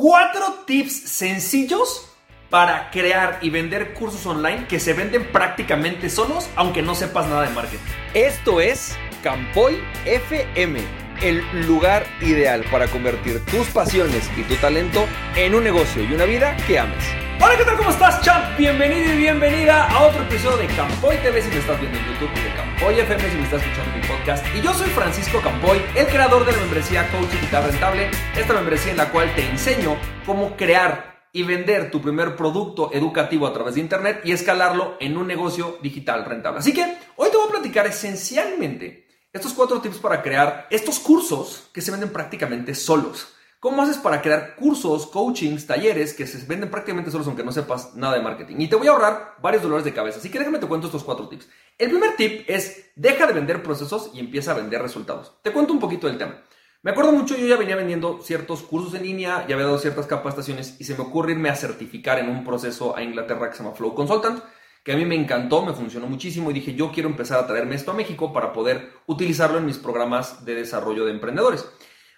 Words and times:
Cuatro 0.00 0.62
tips 0.64 0.92
sencillos 0.92 2.08
para 2.50 2.92
crear 2.92 3.40
y 3.42 3.50
vender 3.50 3.94
cursos 3.94 4.24
online 4.26 4.68
que 4.68 4.78
se 4.78 4.92
venden 4.92 5.32
prácticamente 5.32 6.08
solos, 6.08 6.48
aunque 6.54 6.82
no 6.82 6.94
sepas 6.94 7.26
nada 7.26 7.42
de 7.42 7.50
marketing. 7.52 7.82
Esto 8.14 8.60
es 8.60 8.96
Campoy 9.24 9.82
FM, 10.04 10.78
el 11.22 11.42
lugar 11.66 12.06
ideal 12.20 12.64
para 12.70 12.86
convertir 12.88 13.44
tus 13.46 13.66
pasiones 13.68 14.30
y 14.36 14.42
tu 14.42 14.54
talento 14.56 15.06
en 15.36 15.54
un 15.54 15.64
negocio 15.64 16.02
y 16.02 16.12
una 16.12 16.24
vida 16.24 16.56
que 16.66 16.78
ames. 16.78 17.04
Hola, 17.40 17.56
¿qué 17.56 17.64
tal? 17.64 17.76
¿Cómo 17.76 17.90
estás, 17.90 18.20
champ? 18.22 18.56
Bienvenido 18.58 19.12
y 19.12 19.16
bienvenida 19.16 19.86
a 19.86 20.06
otro 20.06 20.22
episodio 20.22 20.56
de 20.56 20.66
Campoy 20.74 21.16
TV 21.18 21.40
si 21.40 21.48
me 21.48 21.58
estás 21.58 21.80
viendo 21.80 21.98
en 21.98 22.06
YouTube 22.06 22.30
y 22.34 22.42
de 22.42 22.54
Campoy 22.54 22.98
FM 22.98 23.30
si 23.30 23.36
me 23.36 23.44
estás 23.44 23.62
escuchando 23.62 23.94
en 23.94 24.00
mi 24.00 24.06
podcast. 24.06 24.46
Y 24.56 24.60
yo 24.60 24.74
soy 24.74 24.88
Francisco 24.90 25.40
Campoy, 25.40 25.80
el 25.94 26.06
creador 26.06 26.44
de 26.44 26.52
la 26.52 26.58
membresía 26.58 27.08
Coach 27.10 27.30
Digital 27.30 27.64
Rentable, 27.70 28.10
esta 28.36 28.54
membresía 28.54 28.90
en 28.90 28.98
la 28.98 29.10
cual 29.10 29.32
te 29.34 29.48
enseño 29.48 29.96
cómo 30.26 30.56
crear 30.56 31.18
y 31.32 31.42
vender 31.42 31.90
tu 31.90 32.00
primer 32.00 32.34
producto 32.34 32.90
educativo 32.92 33.46
a 33.46 33.52
través 33.52 33.74
de 33.74 33.82
internet 33.82 34.20
y 34.24 34.32
escalarlo 34.32 34.96
en 34.98 35.16
un 35.16 35.26
negocio 35.26 35.78
digital 35.82 36.24
rentable. 36.24 36.58
Así 36.58 36.72
que 36.72 36.82
hoy 37.16 37.30
te 37.30 37.36
voy 37.36 37.46
a 37.48 37.52
platicar 37.52 37.86
esencialmente 37.86 39.07
estos 39.38 39.54
cuatro 39.54 39.80
tips 39.80 39.98
para 39.98 40.22
crear 40.22 40.66
estos 40.70 40.98
cursos 40.98 41.68
que 41.72 41.80
se 41.80 41.90
venden 41.90 42.10
prácticamente 42.10 42.74
solos. 42.74 43.28
¿Cómo 43.60 43.82
haces 43.82 43.96
para 43.96 44.20
crear 44.20 44.54
cursos, 44.56 45.06
coachings, 45.06 45.66
talleres 45.66 46.14
que 46.14 46.26
se 46.26 46.44
venden 46.46 46.70
prácticamente 46.70 47.10
solos 47.10 47.26
aunque 47.26 47.42
no 47.42 47.50
sepas 47.50 47.94
nada 47.94 48.14
de 48.14 48.22
marketing? 48.22 48.56
Y 48.58 48.68
te 48.68 48.76
voy 48.76 48.88
a 48.88 48.90
ahorrar 48.90 49.36
varios 49.40 49.62
dolores 49.62 49.84
de 49.84 49.94
cabeza. 49.94 50.18
Así 50.18 50.30
que 50.30 50.38
déjame 50.38 50.58
te 50.58 50.66
cuento 50.66 50.86
estos 50.86 51.04
cuatro 51.04 51.28
tips. 51.28 51.48
El 51.76 51.90
primer 51.90 52.16
tip 52.16 52.44
es 52.48 52.90
deja 52.94 53.26
de 53.26 53.32
vender 53.32 53.62
procesos 53.62 54.10
y 54.12 54.20
empieza 54.20 54.52
a 54.52 54.54
vender 54.54 54.82
resultados. 54.82 55.34
Te 55.42 55.52
cuento 55.52 55.72
un 55.72 55.80
poquito 55.80 56.08
del 56.08 56.18
tema. 56.18 56.42
Me 56.82 56.92
acuerdo 56.92 57.12
mucho, 57.12 57.36
yo 57.36 57.46
ya 57.46 57.56
venía 57.56 57.74
vendiendo 57.74 58.20
ciertos 58.22 58.62
cursos 58.62 58.94
en 58.94 59.02
línea, 59.02 59.44
ya 59.48 59.54
había 59.54 59.66
dado 59.66 59.78
ciertas 59.78 60.06
capacitaciones 60.06 60.76
y 60.80 60.84
se 60.84 60.94
me 60.94 61.00
ocurre 61.02 61.32
irme 61.32 61.48
a 61.48 61.56
certificar 61.56 62.20
en 62.20 62.28
un 62.28 62.44
proceso 62.44 62.96
a 62.96 63.02
Inglaterra 63.02 63.50
que 63.50 63.56
se 63.56 63.62
llama 63.64 63.74
Flow 63.74 63.94
Consultant, 63.94 64.42
que 64.88 64.94
a 64.94 64.96
mí 64.96 65.04
me 65.04 65.16
encantó, 65.16 65.66
me 65.66 65.74
funcionó 65.74 66.06
muchísimo 66.06 66.50
y 66.50 66.54
dije, 66.54 66.74
yo 66.74 66.90
quiero 66.90 67.10
empezar 67.10 67.38
a 67.38 67.46
traerme 67.46 67.74
esto 67.74 67.90
a 67.90 67.94
México 67.94 68.32
para 68.32 68.54
poder 68.54 68.88
utilizarlo 69.04 69.58
en 69.58 69.66
mis 69.66 69.76
programas 69.76 70.46
de 70.46 70.54
desarrollo 70.54 71.04
de 71.04 71.10
emprendedores. 71.12 71.68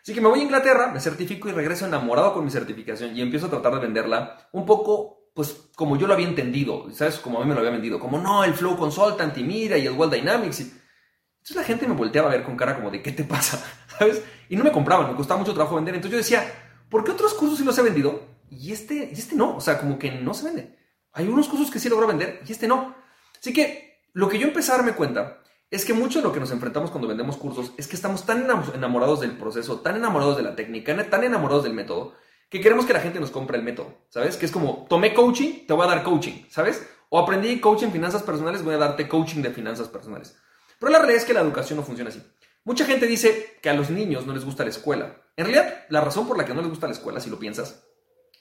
Así 0.00 0.14
que 0.14 0.20
me 0.20 0.28
voy 0.28 0.38
a 0.38 0.44
Inglaterra, 0.44 0.92
me 0.92 1.00
certifico 1.00 1.48
y 1.48 1.52
regreso 1.52 1.84
enamorado 1.84 2.32
con 2.32 2.44
mi 2.44 2.50
certificación 2.52 3.16
y 3.16 3.22
empiezo 3.22 3.46
a 3.46 3.50
tratar 3.50 3.74
de 3.74 3.80
venderla 3.80 4.48
un 4.52 4.66
poco, 4.66 5.32
pues 5.34 5.70
como 5.74 5.96
yo 5.96 6.06
lo 6.06 6.14
había 6.14 6.28
entendido, 6.28 6.86
¿sabes? 6.92 7.18
Como 7.18 7.38
a 7.38 7.40
mí 7.42 7.48
me 7.48 7.54
lo 7.54 7.58
había 7.58 7.72
vendido, 7.72 7.98
como 7.98 8.18
no, 8.18 8.44
el 8.44 8.54
Flow 8.54 8.76
Consultant 8.76 9.36
y 9.36 9.42
mira 9.42 9.76
y 9.76 9.88
el 9.88 9.94
World 9.94 10.14
Dynamics. 10.14 10.60
Y... 10.60 10.62
Entonces 10.62 11.56
la 11.56 11.64
gente 11.64 11.88
me 11.88 11.94
volteaba 11.94 12.28
a 12.28 12.36
ver 12.36 12.44
con 12.44 12.56
cara 12.56 12.76
como 12.76 12.92
de, 12.92 13.02
¿qué 13.02 13.10
te 13.10 13.24
pasa? 13.24 13.60
¿Sabes? 13.98 14.22
Y 14.48 14.54
no 14.54 14.62
me 14.62 14.70
compraban, 14.70 15.08
me 15.10 15.16
costaba 15.16 15.40
mucho 15.40 15.54
trabajo 15.54 15.74
vender. 15.74 15.96
Entonces 15.96 16.12
yo 16.12 16.18
decía, 16.18 16.44
¿por 16.88 17.02
qué 17.02 17.10
otros 17.10 17.34
cursos 17.34 17.58
sí 17.58 17.64
los 17.64 17.76
he 17.78 17.82
vendido 17.82 18.28
y 18.48 18.70
este, 18.70 19.10
y 19.12 19.18
este 19.18 19.34
no? 19.34 19.56
O 19.56 19.60
sea, 19.60 19.76
como 19.80 19.98
que 19.98 20.12
no 20.12 20.34
se 20.34 20.44
vende. 20.44 20.79
Hay 21.12 21.28
unos 21.28 21.48
cursos 21.48 21.70
que 21.70 21.78
sí 21.78 21.88
logro 21.88 22.06
vender 22.06 22.40
y 22.46 22.52
este 22.52 22.68
no. 22.68 22.94
Así 23.38 23.52
que 23.52 24.00
lo 24.12 24.28
que 24.28 24.38
yo 24.38 24.46
empecé 24.46 24.72
a 24.72 24.76
darme 24.76 24.92
cuenta 24.92 25.40
es 25.70 25.84
que 25.84 25.92
mucho 25.92 26.18
de 26.18 26.24
lo 26.24 26.32
que 26.32 26.40
nos 26.40 26.50
enfrentamos 26.50 26.90
cuando 26.90 27.08
vendemos 27.08 27.36
cursos 27.36 27.72
es 27.76 27.86
que 27.86 27.96
estamos 27.96 28.26
tan 28.26 28.46
enamorados 28.74 29.20
del 29.20 29.36
proceso, 29.36 29.80
tan 29.80 29.96
enamorados 29.96 30.36
de 30.36 30.42
la 30.42 30.56
técnica, 30.56 30.96
tan 31.08 31.24
enamorados 31.24 31.62
del 31.62 31.74
método, 31.74 32.14
que 32.48 32.60
queremos 32.60 32.84
que 32.84 32.92
la 32.92 33.00
gente 33.00 33.20
nos 33.20 33.30
compre 33.30 33.56
el 33.56 33.62
método, 33.62 33.94
¿sabes? 34.08 34.36
Que 34.36 34.46
es 34.46 34.52
como, 34.52 34.86
tomé 34.88 35.14
coaching, 35.14 35.66
te 35.66 35.72
voy 35.72 35.86
a 35.86 35.90
dar 35.90 36.02
coaching, 36.02 36.46
¿sabes? 36.48 36.84
O 37.08 37.18
aprendí 37.20 37.60
coaching 37.60 37.86
en 37.86 37.92
finanzas 37.92 38.24
personales, 38.24 38.64
voy 38.64 38.74
a 38.74 38.78
darte 38.78 39.08
coaching 39.08 39.42
de 39.42 39.50
finanzas 39.50 39.88
personales. 39.88 40.36
Pero 40.80 40.90
la 40.90 40.98
realidad 40.98 41.22
es 41.22 41.26
que 41.26 41.34
la 41.34 41.40
educación 41.40 41.78
no 41.78 41.84
funciona 41.84 42.10
así. 42.10 42.20
Mucha 42.64 42.84
gente 42.84 43.06
dice 43.06 43.58
que 43.62 43.70
a 43.70 43.74
los 43.74 43.90
niños 43.90 44.26
no 44.26 44.34
les 44.34 44.44
gusta 44.44 44.64
la 44.64 44.70
escuela. 44.70 45.22
En 45.36 45.46
realidad, 45.46 45.84
la 45.88 46.00
razón 46.00 46.26
por 46.26 46.36
la 46.36 46.44
que 46.44 46.52
no 46.52 46.60
les 46.60 46.70
gusta 46.70 46.88
la 46.88 46.92
escuela, 46.92 47.20
si 47.20 47.30
lo 47.30 47.38
piensas, 47.38 47.84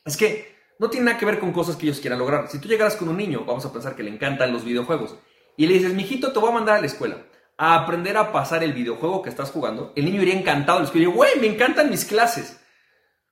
es 0.03 0.17
que 0.17 0.58
no 0.79 0.89
tiene 0.89 1.05
nada 1.05 1.19
que 1.19 1.25
ver 1.25 1.39
con 1.39 1.53
cosas 1.53 1.75
que 1.75 1.85
ellos 1.85 1.99
quieran 1.99 2.17
lograr. 2.17 2.49
Si 2.49 2.59
tú 2.59 2.67
llegaras 2.67 2.95
con 2.95 3.09
un 3.09 3.17
niño, 3.17 3.43
vamos 3.45 3.65
a 3.65 3.71
pensar 3.71 3.95
que 3.95 4.01
le 4.01 4.09
encantan 4.09 4.51
los 4.51 4.65
videojuegos 4.65 5.15
y 5.55 5.67
le 5.67 5.75
dices, 5.75 5.93
mijito, 5.93 6.31
te 6.31 6.39
voy 6.39 6.49
a 6.49 6.53
mandar 6.53 6.77
a 6.77 6.81
la 6.81 6.87
escuela 6.87 7.17
a 7.61 7.75
aprender 7.75 8.15
a 8.15 8.31
pasar 8.31 8.63
el 8.63 8.71
videojuego 8.71 9.21
que 9.21 9.29
estás 9.29 9.51
jugando, 9.51 9.91
el 9.97 10.05
niño 10.05 10.21
iría 10.21 10.33
encantado 10.33 10.79
a 10.79 10.97
y 10.97 11.05
güey, 11.05 11.39
me 11.41 11.47
encantan 11.47 11.89
mis 11.89 12.05
clases. 12.05 12.57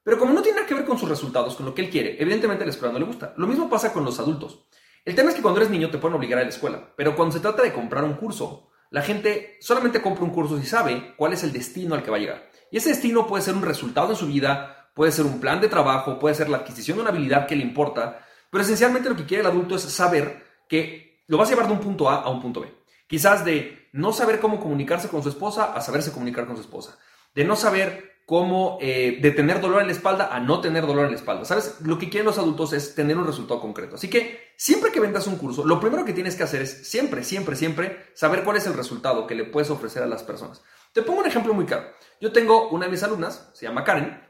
Pero 0.03 0.19
como 0.19 0.33
no 0.33 0.41
tiene 0.41 0.57
nada 0.57 0.67
que 0.67 0.73
ver 0.73 0.83
con 0.83 0.99
sus 0.99 1.07
resultados, 1.07 1.55
con 1.55 1.65
lo 1.65 1.73
que 1.73 1.81
él 1.81 1.89
quiere, 1.89 2.21
evidentemente 2.21 2.65
la 2.65 2.71
escuela 2.71 2.91
no 2.91 2.99
le 2.99 3.05
gusta. 3.05 3.33
Lo 3.37 3.47
mismo 3.47 3.69
pasa 3.69 3.93
con 3.93 4.03
los 4.03 4.19
adultos. 4.19 4.65
El 5.05 5.15
tema 5.15 5.29
es 5.29 5.35
que 5.35 5.41
cuando 5.41 5.61
eres 5.61 5.71
niño 5.71 5.89
te 5.89 5.97
pueden 5.97 6.17
obligar 6.17 6.39
a 6.39 6.43
la 6.43 6.49
escuela, 6.49 6.93
pero 6.97 7.15
cuando 7.15 7.35
se 7.35 7.39
trata 7.39 7.63
de 7.63 7.71
comprar 7.71 8.03
un 8.03 8.15
curso, 8.15 8.67
la 8.89 9.01
gente 9.01 9.55
solamente 9.61 10.01
compra 10.01 10.25
un 10.25 10.31
curso 10.31 10.59
si 10.59 10.65
sabe 10.65 11.13
cuál 11.15 11.31
es 11.31 11.43
el 11.43 11.53
destino 11.53 11.95
al 11.95 12.03
que 12.03 12.11
va 12.11 12.17
a 12.17 12.19
llegar. 12.19 12.49
Y 12.69 12.77
ese 12.77 12.89
destino 12.89 13.27
puede 13.27 13.43
ser 13.43 13.55
un 13.55 13.61
resultado 13.61 14.09
en 14.09 14.17
su 14.17 14.27
vida, 14.27 14.76
puede 14.97 15.11
ser 15.11 15.25
un 15.25 15.39
plan 15.39 15.61
de 15.61 15.69
trabajo, 15.69 16.17
puede 16.17 16.33
ser 16.33 16.49
la 16.49 16.57
adquisición 16.57 16.97
de 16.97 17.01
una 17.01 17.11
habilidad 17.11 17.45
que 17.45 17.55
le 17.55 17.61
importa, 17.61 18.25
pero 18.49 18.63
esencialmente 18.63 19.07
lo 19.07 19.15
que 19.15 19.27
quiere 19.27 19.41
el 19.41 19.47
adulto 19.47 19.75
es 19.75 19.83
saber 19.83 20.43
que 20.67 21.21
lo 21.27 21.37
vas 21.37 21.47
a 21.47 21.51
llevar 21.51 21.67
de 21.67 21.73
un 21.73 21.79
punto 21.79 22.09
A 22.09 22.23
a 22.23 22.29
un 22.29 22.41
punto 22.41 22.61
B. 22.61 22.73
Quizás 23.05 23.45
de 23.45 23.89
no 23.93 24.11
saber 24.11 24.39
cómo 24.39 24.59
comunicarse 24.59 25.07
con 25.07 25.21
su 25.21 25.29
esposa 25.29 25.73
a 25.73 25.81
saberse 25.81 26.11
comunicar 26.11 26.47
con 26.47 26.55
su 26.55 26.63
esposa. 26.63 26.97
De 27.35 27.45
no 27.45 27.55
saber 27.55 28.17
cómo, 28.25 28.79
eh, 28.81 29.19
de 29.21 29.31
tener 29.31 29.61
dolor 29.61 29.81
en 29.81 29.87
la 29.87 29.93
espalda 29.93 30.35
a 30.35 30.39
no 30.39 30.61
tener 30.61 30.87
dolor 30.87 31.05
en 31.05 31.11
la 31.11 31.17
espalda. 31.17 31.45
¿Sabes? 31.45 31.79
Lo 31.81 31.99
que 31.99 32.09
quieren 32.09 32.25
los 32.25 32.39
adultos 32.39 32.73
es 32.73 32.95
tener 32.95 33.17
un 33.17 33.27
resultado 33.27 33.61
concreto. 33.61 33.95
Así 33.95 34.09
que 34.09 34.53
siempre 34.57 34.91
que 34.91 34.99
vendas 34.99 35.27
un 35.27 35.37
curso, 35.37 35.63
lo 35.63 35.79
primero 35.79 36.03
que 36.03 36.13
tienes 36.13 36.35
que 36.35 36.43
hacer 36.43 36.63
es 36.63 36.89
siempre, 36.89 37.23
siempre, 37.23 37.55
siempre 37.55 38.07
saber 38.15 38.43
cuál 38.43 38.57
es 38.57 38.65
el 38.65 38.73
resultado 38.73 39.27
que 39.27 39.35
le 39.35 39.43
puedes 39.43 39.69
ofrecer 39.69 40.01
a 40.01 40.07
las 40.07 40.23
personas. 40.23 40.63
Te 40.91 41.03
pongo 41.03 41.19
un 41.19 41.27
ejemplo 41.27 41.53
muy 41.53 41.65
claro. 41.65 41.85
Yo 42.19 42.31
tengo 42.31 42.69
una 42.69 42.85
de 42.85 42.91
mis 42.91 43.03
alumnas, 43.03 43.51
se 43.53 43.65
llama 43.65 43.83
Karen. 43.83 44.26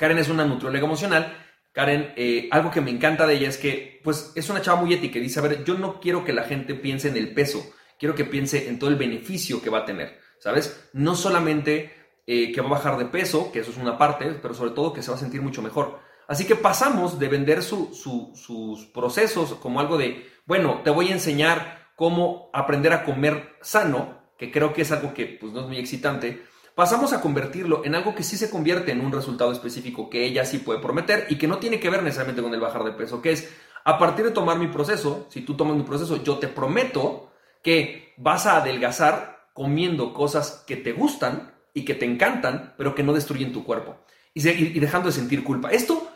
Karen 0.00 0.18
es 0.18 0.28
una 0.28 0.44
nutrióloga 0.44 0.86
emocional 0.86 1.36
Karen, 1.72 2.12
eh, 2.16 2.48
algo 2.50 2.70
que 2.70 2.80
me 2.80 2.90
encanta 2.90 3.26
de 3.26 3.34
ella 3.34 3.48
es 3.48 3.56
que, 3.56 4.00
pues, 4.02 4.32
es 4.34 4.50
una 4.50 4.60
chava 4.60 4.80
muy 4.80 4.92
ética 4.92 5.20
dice, 5.20 5.38
a 5.38 5.42
ver, 5.42 5.64
yo 5.64 5.74
no 5.74 6.00
quiero 6.00 6.24
que 6.24 6.32
la 6.32 6.44
gente 6.44 6.74
piense 6.74 7.08
en 7.08 7.16
el 7.16 7.32
peso, 7.32 7.72
quiero 7.98 8.14
que 8.14 8.24
piense 8.24 8.68
en 8.68 8.78
todo 8.78 8.90
el 8.90 8.96
beneficio 8.96 9.62
que 9.62 9.70
va 9.70 9.78
a 9.78 9.84
tener, 9.84 10.18
¿sabes? 10.40 10.88
No 10.92 11.14
solamente 11.14 11.92
eh, 12.26 12.50
que 12.52 12.60
va 12.60 12.66
a 12.66 12.70
bajar 12.70 12.98
de 12.98 13.04
peso, 13.04 13.52
que 13.52 13.60
eso 13.60 13.70
es 13.70 13.76
una 13.76 13.96
parte, 13.96 14.26
pero 14.42 14.52
sobre 14.52 14.72
todo 14.72 14.92
que 14.92 15.02
se 15.02 15.10
va 15.10 15.16
a 15.16 15.20
sentir 15.20 15.42
mucho 15.42 15.62
mejor. 15.62 16.00
Así 16.26 16.44
que 16.44 16.56
pasamos 16.56 17.18
de 17.18 17.28
vender 17.28 17.62
sus 17.62 18.90
procesos 18.92 19.54
como 19.54 19.80
algo 19.80 19.96
de, 19.96 20.28
bueno, 20.46 20.80
te 20.82 20.90
voy 20.90 21.08
a 21.08 21.12
enseñar 21.12 21.90
cómo 21.96 22.50
aprender 22.52 22.92
a 22.92 23.04
comer 23.04 23.56
sano, 23.62 24.32
que 24.38 24.50
creo 24.50 24.72
que 24.72 24.82
es 24.82 24.92
algo 24.92 25.12
que 25.12 25.38
pues, 25.40 25.52
no 25.52 25.60
es 25.60 25.66
muy 25.66 25.78
excitante, 25.78 26.42
pasamos 26.80 27.12
a 27.12 27.20
convertirlo 27.20 27.84
en 27.84 27.94
algo 27.94 28.14
que 28.14 28.22
sí 28.22 28.38
se 28.38 28.48
convierte 28.48 28.90
en 28.90 29.02
un 29.02 29.12
resultado 29.12 29.52
específico 29.52 30.08
que 30.08 30.24
ella 30.24 30.46
sí 30.46 30.60
puede 30.60 30.80
prometer 30.80 31.26
y 31.28 31.36
que 31.36 31.46
no 31.46 31.58
tiene 31.58 31.78
que 31.78 31.90
ver 31.90 32.02
necesariamente 32.02 32.40
con 32.40 32.54
el 32.54 32.60
bajar 32.60 32.84
de 32.84 32.92
peso, 32.92 33.20
que 33.20 33.32
es 33.32 33.54
a 33.84 33.98
partir 33.98 34.24
de 34.24 34.30
tomar 34.30 34.58
mi 34.58 34.66
proceso, 34.66 35.26
si 35.28 35.42
tú 35.42 35.58
tomas 35.58 35.76
mi 35.76 35.82
proceso, 35.82 36.22
yo 36.22 36.38
te 36.38 36.48
prometo 36.48 37.32
que 37.62 38.14
vas 38.16 38.46
a 38.46 38.56
adelgazar 38.56 39.50
comiendo 39.52 40.14
cosas 40.14 40.64
que 40.66 40.76
te 40.76 40.92
gustan 40.92 41.52
y 41.74 41.84
que 41.84 41.92
te 41.92 42.06
encantan, 42.06 42.72
pero 42.78 42.94
que 42.94 43.02
no 43.02 43.12
destruyen 43.12 43.52
tu 43.52 43.62
cuerpo. 43.62 43.98
Y, 44.32 44.40
dejando 44.40 45.08
de 45.08 45.12
sentir 45.12 45.44
culpa. 45.44 45.68
Esto, 45.70 46.10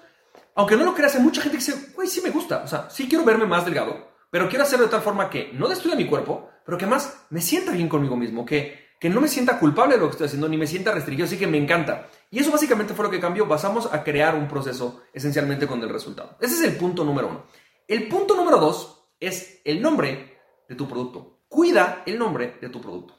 aunque 0.55 0.77
no 0.77 0.85
lo 0.85 0.95
creas, 0.95 1.15
hay 1.15 1.21
mucha 1.21 1.43
gente 1.43 1.59
que 1.59 1.63
dice, 1.63 1.93
güey, 1.95 2.09
sí 2.09 2.23
me 2.23 2.31
gusta. 2.31 2.63
O 2.65 2.69
sea, 2.69 2.89
sí 2.89 3.07
quiero 3.07 3.27
verme 3.27 3.45
más 3.45 3.67
delgado, 3.67 4.13
pero 4.31 4.49
quiero 4.49 4.65
hacerlo 4.65 4.87
de 4.87 4.93
tal 4.93 5.03
forma 5.03 5.29
que 5.29 5.51
no 5.53 5.69
destruya 5.69 5.95
mi 5.95 6.07
cuerpo, 6.07 6.49
pero 6.65 6.79
que 6.79 6.87
más 6.87 7.27
me 7.29 7.43
sienta 7.43 7.73
bien 7.73 7.91
conmigo 7.91 8.17
mismo, 8.17 8.47
que, 8.47 8.84
que 8.99 9.10
no 9.10 9.21
me 9.21 9.28
sienta 9.28 9.59
culpable 9.59 9.94
de 9.94 10.00
lo 10.00 10.06
que 10.06 10.12
estoy 10.12 10.27
haciendo, 10.27 10.49
ni 10.49 10.56
me 10.56 10.66
sienta 10.66 10.93
restringido, 10.93 11.27
así 11.27 11.37
que 11.37 11.47
me 11.47 11.59
encanta. 11.59 12.09
Y 12.31 12.38
eso 12.38 12.50
básicamente 12.50 12.94
fue 12.94 13.05
lo 13.05 13.10
que 13.10 13.21
cambió. 13.21 13.47
Pasamos 13.47 13.93
a 13.93 14.03
crear 14.03 14.34
un 14.34 14.49
proceso 14.49 15.03
esencialmente 15.12 15.66
con 15.66 15.82
el 15.82 15.88
resultado. 15.88 16.37
Ese 16.41 16.55
es 16.55 16.62
el 16.62 16.77
punto 16.77 17.05
número 17.05 17.28
uno. 17.28 17.44
El 17.87 18.09
punto 18.09 18.34
número 18.34 18.59
dos 18.59 19.09
es 19.21 19.60
el 19.65 19.82
nombre 19.82 20.38
de 20.69 20.75
tu 20.75 20.88
producto 20.88 21.34
cuida 21.55 22.03
el 22.05 22.19
nombre 22.19 22.59
de 22.60 22.69
tu 22.69 22.81
producto. 22.81 23.15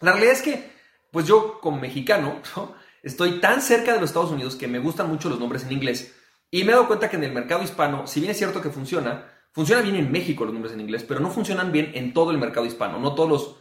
La 0.00 0.12
realidad 0.12 0.34
es 0.34 0.42
que, 0.42 0.70
pues 1.10 1.26
yo 1.26 1.58
como 1.60 1.80
mexicano, 1.80 2.40
estoy 3.02 3.40
tan 3.40 3.60
cerca 3.60 3.92
de 3.92 4.00
los 4.00 4.10
Estados 4.10 4.30
Unidos 4.30 4.54
que 4.54 4.68
me 4.68 4.78
gustan 4.78 5.08
mucho 5.08 5.28
los 5.28 5.40
nombres 5.40 5.64
en 5.64 5.72
inglés 5.72 6.14
y 6.48 6.62
me 6.62 6.70
he 6.70 6.74
dado 6.76 6.86
cuenta 6.86 7.10
que 7.10 7.16
en 7.16 7.24
el 7.24 7.32
mercado 7.32 7.64
hispano, 7.64 8.06
si 8.06 8.20
bien 8.20 8.30
es 8.30 8.38
cierto 8.38 8.62
que 8.62 8.70
funciona, 8.70 9.26
funciona 9.50 9.82
bien 9.82 9.96
en 9.96 10.12
México 10.12 10.44
los 10.44 10.54
nombres 10.54 10.74
en 10.74 10.80
inglés, 10.80 11.04
pero 11.08 11.18
no 11.18 11.28
funcionan 11.28 11.72
bien 11.72 11.90
en 11.94 12.14
todo 12.14 12.30
el 12.30 12.38
mercado 12.38 12.66
hispano. 12.66 13.00
No 13.00 13.16
todos 13.16 13.28
los, 13.28 13.56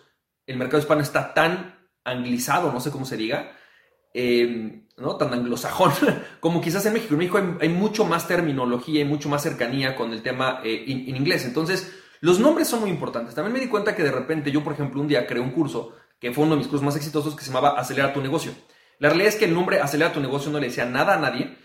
el 0.47 0.57
mercado 0.57 0.79
hispano 0.79 1.01
está 1.01 1.33
tan 1.33 1.89
anglizado, 2.03 2.71
no 2.71 2.79
sé 2.79 2.91
cómo 2.91 3.05
se 3.05 3.17
diga, 3.17 3.51
em, 4.13 4.87
¿no? 4.97 5.15
tan 5.17 5.33
anglosajón 5.33 5.91
como 6.39 6.61
quizás 6.61 6.85
en 6.85 6.93
México. 6.93 7.13
En 7.13 7.19
México 7.19 7.39
hay, 7.59 7.69
mucho 7.69 8.05
más 8.05 8.27
terminología 8.27 9.01
y 9.01 9.05
mucho 9.05 9.29
más 9.29 9.43
cercanía 9.43 9.95
con 9.95 10.13
el 10.13 10.21
tema 10.21 10.61
eh, 10.63 10.85
en 10.87 11.15
inglés. 11.15 11.45
Entonces, 11.45 11.91
los 12.21 12.39
nombres 12.39 12.67
son 12.67 12.81
muy 12.81 12.89
importantes. 12.89 13.35
También 13.35 13.53
me 13.53 13.59
di 13.59 13.67
cuenta 13.67 13.95
que 13.95 14.03
de 14.03 14.11
repente 14.11 14.51
yo, 14.51 14.63
por 14.63 14.73
ejemplo, 14.73 15.01
un 15.01 15.07
día 15.07 15.27
creé 15.27 15.41
un 15.41 15.51
curso 15.51 15.95
que 16.19 16.31
fue 16.31 16.43
uno 16.43 16.53
de 16.53 16.59
mis 16.59 16.67
cursos 16.67 16.85
más 16.85 16.95
exitosos 16.95 17.35
que 17.35 17.43
se 17.43 17.51
llamaba 17.51 17.79
Acelera 17.79 18.13
tu 18.13 18.21
negocio. 18.21 18.53
La 18.99 19.09
realidad 19.09 19.29
es 19.29 19.35
que 19.35 19.45
el 19.45 19.53
nombre 19.53 19.79
Acelera 19.79 20.13
tu 20.13 20.21
negocio 20.21 20.51
no 20.51 20.59
le 20.59 20.67
decía 20.67 20.85
nada 20.85 21.15
a 21.15 21.19
nadie 21.19 21.57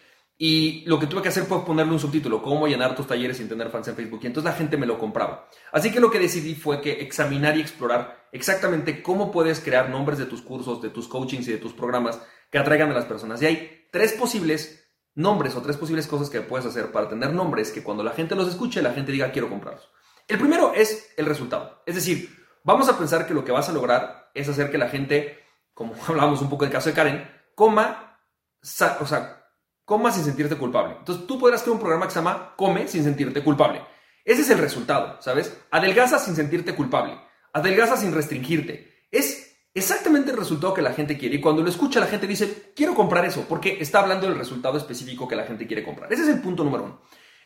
y 0.42 0.84
lo 0.86 0.98
que 0.98 1.06
tuve 1.06 1.20
que 1.20 1.28
hacer 1.28 1.44
fue 1.44 1.66
ponerle 1.66 1.92
un 1.92 2.00
subtítulo, 2.00 2.40
cómo 2.40 2.66
llenar 2.66 2.96
tus 2.96 3.06
talleres 3.06 3.36
sin 3.36 3.46
tener 3.46 3.68
fans 3.68 3.88
en 3.88 3.94
Facebook. 3.94 4.20
Y 4.22 4.28
entonces 4.28 4.50
la 4.50 4.56
gente 4.56 4.78
me 4.78 4.86
lo 4.86 4.98
compraba. 4.98 5.50
Así 5.70 5.92
que 5.92 6.00
lo 6.00 6.10
que 6.10 6.18
decidí 6.18 6.54
fue 6.54 6.80
que 6.80 6.92
examinar 7.02 7.58
y 7.58 7.60
explorar 7.60 8.26
exactamente 8.32 9.02
cómo 9.02 9.30
puedes 9.30 9.60
crear 9.60 9.90
nombres 9.90 10.18
de 10.18 10.24
tus 10.24 10.40
cursos, 10.40 10.80
de 10.80 10.88
tus 10.88 11.08
coachings 11.08 11.46
y 11.46 11.52
de 11.52 11.58
tus 11.58 11.74
programas 11.74 12.22
que 12.50 12.56
atraigan 12.56 12.90
a 12.90 12.94
las 12.94 13.04
personas. 13.04 13.42
Y 13.42 13.46
hay 13.46 13.86
tres 13.92 14.14
posibles 14.14 14.90
nombres 15.14 15.56
o 15.56 15.60
tres 15.60 15.76
posibles 15.76 16.06
cosas 16.06 16.30
que 16.30 16.40
puedes 16.40 16.64
hacer 16.64 16.90
para 16.90 17.10
tener 17.10 17.34
nombres 17.34 17.70
que 17.70 17.82
cuando 17.82 18.02
la 18.02 18.12
gente 18.12 18.34
los 18.34 18.48
escuche, 18.48 18.80
la 18.80 18.94
gente 18.94 19.12
diga 19.12 19.32
quiero 19.32 19.50
comprarlos. 19.50 19.90
El 20.26 20.38
primero 20.38 20.72
es 20.72 21.12
el 21.18 21.26
resultado. 21.26 21.82
Es 21.84 21.96
decir, 21.96 22.34
vamos 22.64 22.88
a 22.88 22.96
pensar 22.96 23.26
que 23.26 23.34
lo 23.34 23.44
que 23.44 23.52
vas 23.52 23.68
a 23.68 23.74
lograr 23.74 24.30
es 24.32 24.48
hacer 24.48 24.70
que 24.70 24.78
la 24.78 24.88
gente, 24.88 25.38
como 25.74 25.94
hablábamos 26.08 26.40
un 26.40 26.48
poco 26.48 26.64
del 26.64 26.72
caso 26.72 26.88
de 26.88 26.94
Karen, 26.94 27.30
coma, 27.54 28.18
o 28.62 29.06
sea, 29.06 29.39
coma 29.90 30.12
sin 30.12 30.22
sentirte 30.22 30.54
culpable. 30.54 30.94
Entonces 31.00 31.26
tú 31.26 31.36
podrás 31.36 31.62
crear 31.62 31.74
un 31.74 31.80
programa 31.80 32.06
que 32.06 32.12
se 32.12 32.20
llama 32.20 32.54
Come 32.56 32.86
sin 32.86 33.02
sentirte 33.02 33.42
culpable. 33.42 33.82
Ese 34.24 34.42
es 34.42 34.50
el 34.50 34.58
resultado, 34.58 35.20
¿sabes? 35.20 35.60
Adelgaza 35.72 36.20
sin 36.20 36.36
sentirte 36.36 36.76
culpable. 36.76 37.18
Adelgaza 37.52 37.96
sin 37.96 38.14
restringirte. 38.14 39.02
Es 39.10 39.56
exactamente 39.74 40.30
el 40.30 40.36
resultado 40.36 40.74
que 40.74 40.80
la 40.80 40.92
gente 40.92 41.18
quiere. 41.18 41.34
Y 41.34 41.40
cuando 41.40 41.62
lo 41.62 41.68
escucha, 41.68 41.98
la 41.98 42.06
gente 42.06 42.28
dice, 42.28 42.70
quiero 42.76 42.94
comprar 42.94 43.24
eso, 43.24 43.46
porque 43.48 43.78
está 43.80 43.98
hablando 43.98 44.28
del 44.28 44.38
resultado 44.38 44.78
específico 44.78 45.26
que 45.26 45.34
la 45.34 45.42
gente 45.42 45.66
quiere 45.66 45.82
comprar. 45.82 46.12
Ese 46.12 46.22
es 46.22 46.28
el 46.28 46.40
punto 46.40 46.62
número 46.62 46.84
uno. 46.84 47.00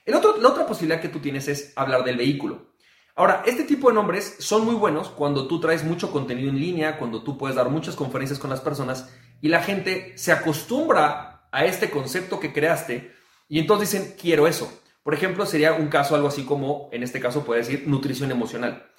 El 0.04 0.14
otro, 0.14 0.36
la 0.36 0.50
otra 0.50 0.66
posibilidad 0.66 1.00
que 1.00 1.08
tú 1.08 1.20
tienes 1.20 1.48
es 1.48 1.72
hablar 1.76 2.04
del 2.04 2.18
vehículo. 2.18 2.74
Ahora, 3.16 3.42
este 3.46 3.64
tipo 3.64 3.88
de 3.88 3.94
nombres 3.94 4.36
son 4.40 4.66
muy 4.66 4.74
buenos 4.74 5.08
cuando 5.08 5.48
tú 5.48 5.60
traes 5.60 5.82
mucho 5.82 6.12
contenido 6.12 6.50
en 6.50 6.60
línea, 6.60 6.98
cuando 6.98 7.22
tú 7.22 7.38
puedes 7.38 7.56
dar 7.56 7.70
muchas 7.70 7.96
conferencias 7.96 8.38
con 8.38 8.50
las 8.50 8.60
personas 8.60 9.08
y 9.40 9.48
la 9.48 9.62
gente 9.62 10.12
se 10.18 10.30
acostumbra 10.30 11.33
a 11.54 11.64
este 11.64 11.88
concepto 11.88 12.40
que 12.40 12.52
creaste 12.52 13.14
y 13.48 13.60
entonces 13.60 13.92
dicen, 13.92 14.16
quiero 14.20 14.48
eso. 14.48 14.82
Por 15.04 15.14
ejemplo, 15.14 15.46
sería 15.46 15.74
un 15.74 15.86
caso 15.86 16.16
algo 16.16 16.28
así 16.28 16.44
como, 16.44 16.88
en 16.92 17.04
este 17.04 17.20
caso 17.20 17.44
puede 17.44 17.60
decir, 17.60 17.84
nutrición 17.86 18.32
emocional. 18.32 18.90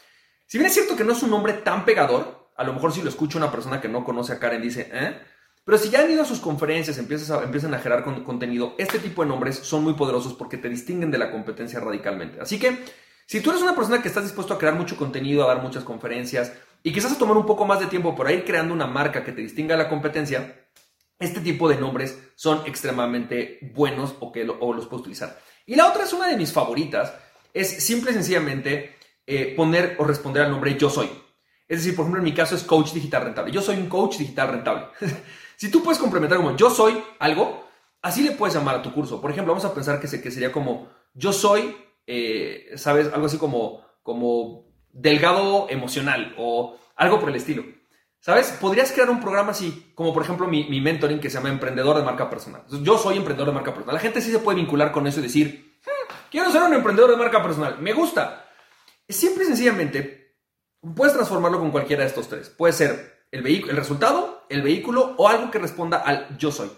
Si 0.46 0.58
bien 0.58 0.68
es 0.68 0.74
cierto 0.74 0.96
que 0.96 1.04
no 1.04 1.12
es 1.12 1.22
un 1.22 1.32
nombre 1.32 1.52
tan 1.54 1.84
pegador, 1.84 2.50
a 2.56 2.64
lo 2.64 2.74
mejor 2.74 2.94
si 2.94 3.02
lo 3.02 3.10
escucha 3.10 3.38
una 3.38 3.52
persona 3.52 3.82
que 3.82 3.90
no 3.90 4.06
conoce 4.06 4.32
a 4.32 4.40
Karen 4.40 4.62
dice, 4.62 4.90
¿eh? 4.94 5.20
Pero 5.66 5.78
si 5.80 5.90
ya 5.90 6.02
han 6.02 6.12
ido 6.12 6.22
a 6.22 6.26
sus 6.26 6.40
conferencias, 6.40 6.98
empiezas 7.00 7.32
a, 7.32 7.44
empiezan 7.44 7.74
a 7.74 7.80
generar 7.80 8.04
contenido, 8.04 8.76
este 8.78 9.00
tipo 9.00 9.24
de 9.24 9.30
nombres 9.30 9.58
son 9.58 9.84
muy 9.84 9.96
poderosos 9.96 10.36
porque 10.36 10.58
te 10.58 10.70
distinguen 10.70 11.12
de 11.12 11.18
la 11.18 11.32
competencia 11.32 11.80
radicalmente. 11.80 12.40
Así 12.40 12.60
que 12.60 12.86
si 13.26 13.42
tú 13.42 13.50
eres 13.50 13.64
una 13.64 13.76
persona 13.76 14.02
que 14.02 14.08
estás 14.08 14.24
dispuesto 14.24 14.54
a 14.54 14.60
crear 14.60 14.76
mucho 14.76 14.96
contenido, 14.96 15.44
a 15.44 15.48
dar 15.48 15.64
muchas 15.64 15.84
conferencias 15.84 16.54
y 16.84 16.94
quizás 16.94 17.14
a 17.14 17.18
tomar 17.18 17.36
un 17.36 17.48
poco 17.48 17.66
más 17.66 17.80
de 17.80 17.88
tiempo 17.88 18.16
para 18.16 18.32
ir 18.32 18.46
creando 18.46 18.74
una 18.74 18.86
marca 18.86 19.24
que 19.24 19.32
te 19.32 19.42
distinga 19.42 19.76
de 19.76 19.84
la 19.84 19.90
competencia, 19.90 20.65
este 21.20 21.40
tipo 21.42 21.70
de 21.70 21.78
nombres 21.78 22.20
son 22.36 22.62
extremadamente 22.66 23.60
buenos 23.74 24.16
o 24.20 24.32
que 24.32 24.44
los 24.44 24.58
puedes 24.58 25.02
utilizar. 25.02 25.40
Y 25.66 25.76
la 25.76 25.90
otra 25.90 26.04
es 26.04 26.14
una 26.14 26.28
de 26.28 26.38
mis 26.38 26.52
favoritas, 26.52 27.14
es 27.54 27.84
simple 27.84 28.12
y 28.12 28.16
sencillamente 28.16 28.96
eh, 29.26 29.54
poner 29.56 29.96
o 30.00 30.04
responder 30.04 30.44
al 30.44 30.52
nombre 30.52 30.78
yo 30.78 30.90
soy. 30.90 31.10
Es 31.68 31.80
decir, 31.80 31.96
por 31.96 32.04
ejemplo, 32.04 32.20
en 32.20 32.26
mi 32.26 32.34
caso 32.34 32.56
es 32.56 32.64
coach 32.64 32.92
digital 32.92 33.24
rentable. 33.24 33.52
Yo 33.52 33.62
soy 33.62 33.78
un 33.78 33.88
coach 33.88 34.18
digital 34.18 34.50
rentable. 34.50 34.86
si 35.56 35.72
tú 35.72 35.82
puedes 35.82 36.00
complementar 36.00 36.38
como 36.38 36.56
yo 36.56 36.70
soy 36.70 37.02
algo, 37.20 37.68
así 38.02 38.22
le 38.22 38.32
puedes 38.32 38.54
llamar 38.54 38.76
a 38.76 38.82
tu 38.82 38.94
curso. 38.94 39.20
Por 39.20 39.32
ejemplo, 39.32 39.54
vamos 39.54 39.66
a 39.66 39.74
pensar 39.74 40.00
que, 40.00 40.08
que 40.22 40.32
sería 40.32 40.52
como 40.52 40.90
yo 41.14 41.34
soy 41.34 41.76
eh, 42.08 42.72
¿sabes? 42.76 43.12
Algo 43.14 43.26
así 43.26 43.38
como, 43.38 43.82
como 44.04 44.66
delgado 44.92 45.68
emocional 45.70 46.36
o 46.38 46.78
algo 46.96 47.20
por 47.20 47.30
el 47.30 47.36
estilo. 47.36 47.64
¿Sabes? 48.26 48.48
Podrías 48.60 48.92
crear 48.92 49.12
un 49.12 49.22
programa 49.22 49.52
así, 49.52 49.92
como 49.94 50.12
por 50.12 50.24
ejemplo 50.24 50.48
mi, 50.48 50.82
mentoring 50.82 51.20
que 51.20 51.30
se 51.30 51.38
llama 51.38 51.50
Emprendedor 51.50 51.96
de 51.96 52.02
Marca 52.02 52.28
Personal. 52.28 52.64
yo 52.82 52.98
soy 52.98 53.18
emprendedor 53.18 53.50
de 53.50 53.54
marca 53.54 53.72
personal. 53.72 53.94
La 53.94 54.02
gente 54.02 54.20
sí 54.20 54.32
se 54.32 54.40
puede 54.40 54.56
vincular 54.56 54.92
con 54.92 55.06
eso 55.06 55.20
y 55.20 55.24
decir, 55.24 55.78
hmm, 55.86 56.14
quiero 56.32 56.52
ser 56.52 56.64
un 56.64 56.74
emprendedor 56.74 57.12
de 57.12 57.18
marca 57.18 57.44
personal, 57.44 57.78
me 57.80 57.94
gusta. 57.94 58.50
Simple 59.08 59.44
y 59.44 59.48
sencillamente, 59.50 60.40
puedes 60.96 61.14
transformarlo 61.14 61.60
con 61.60 61.70
cualquiera 61.70 62.02
de 62.02 62.10
estos 62.10 62.28
tres. 62.28 62.50
Puede 62.50 62.74
ser 62.74 63.28
el, 63.30 63.46
el 63.46 63.78
resultado, 63.78 64.48
el 64.50 64.64
vehículo 64.64 65.14
o 65.18 65.30
algo 65.30 65.52
que 65.52 65.60
responda 65.60 65.98
al 65.98 66.36
yo 66.40 66.52
soy. 66.52 66.72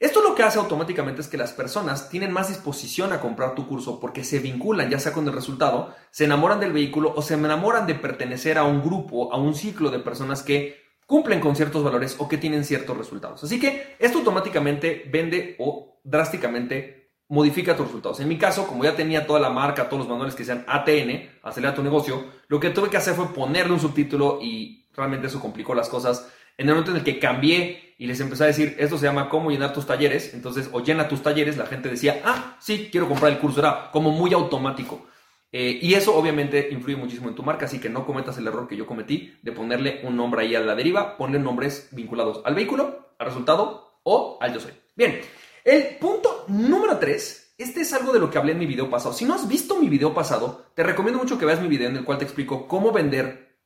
Esto 0.00 0.20
lo 0.20 0.34
que 0.34 0.42
hace 0.42 0.58
automáticamente 0.58 1.20
es 1.20 1.28
que 1.28 1.36
las 1.36 1.52
personas 1.52 2.08
tienen 2.08 2.32
más 2.32 2.48
disposición 2.48 3.12
a 3.12 3.20
comprar 3.20 3.54
tu 3.54 3.68
curso 3.68 4.00
porque 4.00 4.24
se 4.24 4.40
vinculan 4.40 4.90
ya 4.90 4.98
sea 4.98 5.12
con 5.12 5.28
el 5.28 5.32
resultado, 5.32 5.94
se 6.10 6.24
enamoran 6.24 6.58
del 6.58 6.72
vehículo 6.72 7.12
o 7.14 7.22
se 7.22 7.34
enamoran 7.34 7.86
de 7.86 7.94
pertenecer 7.94 8.58
a 8.58 8.64
un 8.64 8.82
grupo, 8.82 9.32
a 9.32 9.38
un 9.38 9.54
ciclo 9.54 9.90
de 9.90 10.00
personas 10.00 10.42
que 10.42 10.87
cumplen 11.08 11.40
con 11.40 11.56
ciertos 11.56 11.82
valores 11.82 12.16
o 12.18 12.28
que 12.28 12.36
tienen 12.36 12.66
ciertos 12.66 12.94
resultados. 12.94 13.42
Así 13.42 13.58
que 13.58 13.96
esto 13.98 14.18
automáticamente 14.18 15.08
vende 15.10 15.56
o 15.58 16.02
drásticamente 16.04 17.14
modifica 17.28 17.74
tus 17.74 17.86
resultados. 17.86 18.20
En 18.20 18.28
mi 18.28 18.36
caso, 18.36 18.66
como 18.66 18.84
ya 18.84 18.94
tenía 18.94 19.26
toda 19.26 19.40
la 19.40 19.48
marca, 19.48 19.88
todos 19.88 20.00
los 20.00 20.08
manuales 20.08 20.34
que 20.34 20.44
sean 20.44 20.66
ATN, 20.68 21.30
acelera 21.42 21.74
tu 21.74 21.82
negocio, 21.82 22.26
lo 22.48 22.60
que 22.60 22.68
tuve 22.68 22.90
que 22.90 22.98
hacer 22.98 23.14
fue 23.14 23.32
ponerle 23.32 23.72
un 23.72 23.80
subtítulo 23.80 24.38
y 24.42 24.86
realmente 24.94 25.28
eso 25.28 25.40
complicó 25.40 25.74
las 25.74 25.88
cosas. 25.88 26.30
En 26.58 26.68
el 26.68 26.74
momento 26.74 26.90
en 26.90 26.98
el 26.98 27.04
que 27.04 27.18
cambié 27.18 27.94
y 27.96 28.06
les 28.06 28.20
empezó 28.20 28.44
a 28.44 28.48
decir, 28.48 28.76
esto 28.78 28.98
se 28.98 29.06
llama 29.06 29.30
cómo 29.30 29.50
llenar 29.50 29.72
tus 29.72 29.86
talleres, 29.86 30.34
entonces, 30.34 30.68
o 30.72 30.80
llena 30.80 31.08
tus 31.08 31.22
talleres, 31.22 31.56
la 31.56 31.64
gente 31.64 31.88
decía, 31.88 32.20
ah, 32.22 32.58
sí, 32.60 32.90
quiero 32.92 33.08
comprar 33.08 33.32
el 33.32 33.38
curso, 33.38 33.60
era 33.60 33.90
como 33.92 34.10
muy 34.10 34.34
automático. 34.34 35.06
Eh, 35.50 35.78
y 35.80 35.94
eso 35.94 36.14
obviamente 36.14 36.68
influye 36.70 36.96
muchísimo 36.96 37.28
en 37.28 37.34
tu 37.34 37.42
marca, 37.42 37.64
así 37.64 37.80
que 37.80 37.88
no 37.88 38.04
cometas 38.04 38.36
el 38.36 38.46
error 38.46 38.68
que 38.68 38.76
yo 38.76 38.86
cometí 38.86 39.34
de 39.42 39.52
ponerle 39.52 40.00
un 40.04 40.16
nombre 40.16 40.42
ahí 40.42 40.54
a 40.54 40.60
la 40.60 40.74
deriva, 40.74 41.16
ponle 41.16 41.38
nombres 41.38 41.88
vinculados 41.92 42.42
al 42.44 42.54
vehículo, 42.54 43.14
al 43.18 43.26
resultado 43.26 44.00
o 44.02 44.38
al 44.40 44.52
yo 44.52 44.60
soy. 44.60 44.72
Bien, 44.94 45.20
el 45.64 45.96
punto 45.98 46.44
número 46.48 46.98
3, 46.98 47.54
este 47.56 47.80
es 47.80 47.92
algo 47.94 48.12
de 48.12 48.20
lo 48.20 48.30
que 48.30 48.36
hablé 48.36 48.52
en 48.52 48.58
mi 48.58 48.66
video 48.66 48.90
pasado. 48.90 49.14
Si 49.14 49.24
no 49.24 49.34
has 49.34 49.48
visto 49.48 49.76
mi 49.76 49.88
video 49.88 50.12
pasado, 50.12 50.66
te 50.74 50.82
recomiendo 50.82 51.18
mucho 51.18 51.38
que 51.38 51.46
veas 51.46 51.62
mi 51.62 51.68
video 51.68 51.88
en 51.88 51.96
el 51.96 52.04
cual 52.04 52.18
te 52.18 52.24
explico 52.24 52.68
cómo 52.68 52.92
vender 52.92 53.56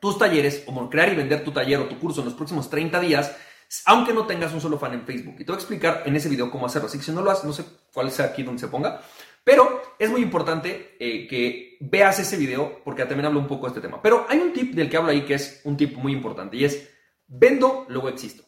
tus 0.00 0.18
talleres, 0.18 0.64
o 0.66 0.90
crear 0.90 1.12
y 1.12 1.16
vender 1.16 1.44
tu 1.44 1.52
taller 1.52 1.78
o 1.80 1.88
tu 1.88 1.98
curso 1.98 2.20
en 2.20 2.26
los 2.26 2.34
próximos 2.34 2.68
30 2.70 3.00
días 3.00 3.36
aunque 3.84 4.14
no 4.14 4.26
tengas 4.26 4.52
un 4.52 4.60
solo 4.60 4.78
fan 4.78 4.94
en 4.94 5.04
Facebook. 5.04 5.34
Y 5.38 5.44
te 5.44 5.52
voy 5.52 5.56
a 5.56 5.58
explicar 5.58 6.02
en 6.06 6.16
ese 6.16 6.28
video 6.28 6.50
cómo 6.50 6.66
hacerlo. 6.66 6.88
Así 6.88 6.98
que 6.98 7.04
si 7.04 7.12
no 7.12 7.22
lo 7.22 7.30
haces, 7.30 7.44
no 7.44 7.52
sé 7.52 7.64
cuál 7.92 8.10
sea 8.10 8.26
aquí 8.26 8.42
donde 8.42 8.60
se 8.60 8.68
ponga. 8.68 9.02
Pero 9.48 9.94
es 9.98 10.10
muy 10.10 10.20
importante 10.20 10.94
eh, 11.00 11.26
que 11.26 11.78
veas 11.80 12.18
ese 12.18 12.36
video 12.36 12.82
porque 12.84 13.06
también 13.06 13.24
hablo 13.24 13.40
un 13.40 13.46
poco 13.46 13.64
de 13.64 13.68
este 13.68 13.80
tema. 13.80 14.02
Pero 14.02 14.26
hay 14.28 14.40
un 14.40 14.52
tip 14.52 14.74
del 14.74 14.90
que 14.90 14.98
hablo 14.98 15.10
ahí 15.10 15.22
que 15.22 15.32
es 15.32 15.62
un 15.64 15.74
tip 15.74 15.96
muy 15.96 16.12
importante 16.12 16.58
y 16.58 16.66
es 16.66 16.90
vendo, 17.26 17.86
luego 17.88 18.10
existo. 18.10 18.42